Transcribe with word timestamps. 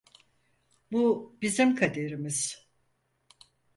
Bu 0.91 1.33
bizim 1.41 1.75
kaderimiz. 1.75 2.67